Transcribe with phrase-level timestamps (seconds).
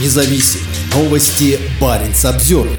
[0.00, 0.60] независим.
[0.94, 2.78] Новости Баренц Обзервер.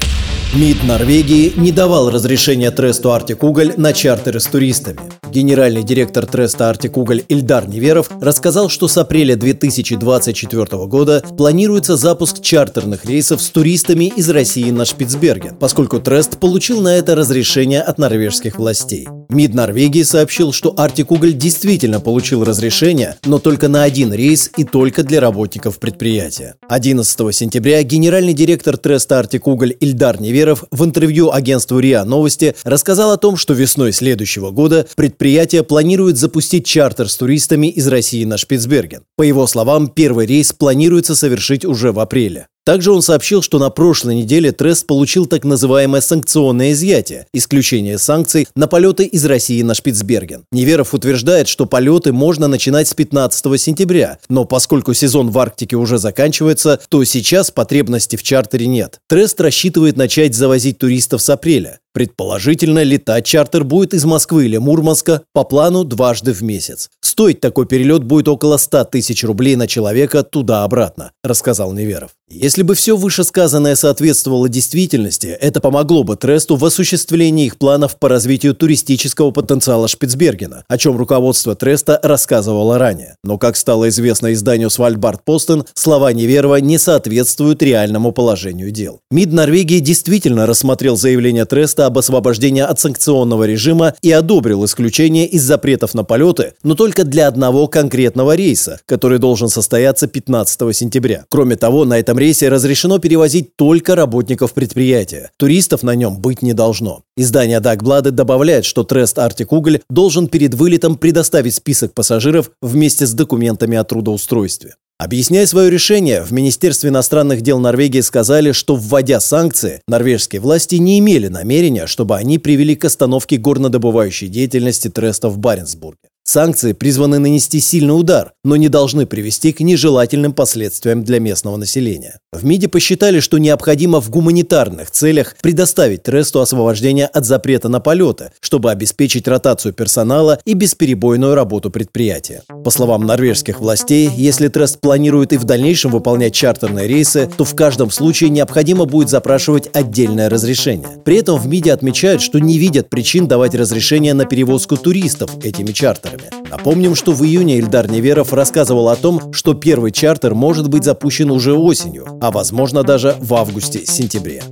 [0.54, 5.00] МИД Норвегии не давал разрешения Тресту Арктикуголь на чартеры с туристами.
[5.30, 13.04] Генеральный директор Треста Арктикуголь Ильдар Неверов рассказал, что с апреля 2024 года планируется запуск чартерных
[13.04, 18.58] рейсов с туристами из России на Шпицберген, поскольку Трест получил на это разрешение от норвежских
[18.58, 19.08] властей.
[19.28, 25.02] МИД Норвегии сообщил, что Арктикуголь действительно получил разрешение, но только на один рейс и только
[25.02, 26.54] для работников предприятия.
[26.68, 33.16] 11 сентября генеральный директор Треста Арктикуголь Ильдар Неверов в интервью агентству РИА Новости рассказал о
[33.16, 39.02] том, что весной следующего года предприятие планирует запустить чартер с туристами из России на Шпицберген.
[39.16, 42.48] По его словам, первый рейс планируется совершить уже в апреле.
[42.66, 48.48] Также он сообщил, что на прошлой неделе Трест получил так называемое санкционное изъятие– исключение санкций
[48.56, 50.42] на полеты из России на Шпицберген.
[50.50, 55.98] Неверов утверждает, что полеты можно начинать с 15 сентября, но поскольку сезон в Арктике уже
[55.98, 58.98] заканчивается, то сейчас потребности в чартере нет.
[59.08, 61.78] Трест рассчитывает начать завозить туристов с апреля.
[61.96, 66.90] Предположительно, летать чартер будет из Москвы или Мурманска по плану дважды в месяц.
[67.00, 72.10] Стоить такой перелет будет около 100 тысяч рублей на человека туда-обратно, рассказал Неверов.
[72.28, 78.10] Если бы все вышесказанное соответствовало действительности, это помогло бы Тресту в осуществлении их планов по
[78.10, 83.16] развитию туристического потенциала Шпицбергена, о чем руководство Треста рассказывало ранее.
[83.24, 89.00] Но, как стало известно изданию Свальбард Постен, слова Неверова не соответствуют реальному положению дел.
[89.10, 95.42] МИД Норвегии действительно рассмотрел заявление Треста об освобождении от санкционного режима и одобрил исключение из
[95.42, 101.24] запретов на полеты, но только для одного конкретного рейса, который должен состояться 15 сентября.
[101.28, 105.30] Кроме того, на этом рейсе разрешено перевозить только работников предприятия.
[105.36, 107.02] Туристов на нем быть не должно.
[107.16, 113.12] Издание Дагблады добавляет, что Трест Артик Уголь должен перед вылетом предоставить список пассажиров вместе с
[113.12, 114.74] документами о трудоустройстве.
[114.98, 120.98] Объясняя свое решение, в Министерстве иностранных дел Норвегии сказали, что вводя санкции, норвежские власти не
[121.00, 126.08] имели намерения, чтобы они привели к остановке горнодобывающей деятельности Треста в Баренцбурге.
[126.24, 132.20] Санкции призваны нанести сильный удар, но не должны привести к нежелательным последствиям для местного населения.
[132.32, 138.30] В МИДе посчитали, что необходимо в гуманитарных целях предоставить Тресту освобождение от запрета на полеты,
[138.40, 142.42] чтобы обеспечить ротацию персонала и бесперебойную работу предприятия.
[142.62, 147.56] По словам норвежских властей, если Трест планирует и в дальнейшем выполнять чартерные рейсы, то в
[147.56, 150.88] каждом случае необходимо будет запрашивать отдельное разрешение.
[151.04, 155.72] При этом в МИДе отмечают, что не видят причин давать разрешение на перевозку туристов этими
[155.72, 156.30] чартерами.
[156.48, 161.30] Напомним, что в июне Ильдар Неверов рассказывал о том, что первый чартер может быть запущен
[161.30, 164.44] уже осенью, а возможно даже в августе-сентябре.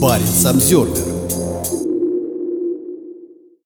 [0.00, 1.15] Парень Самсервер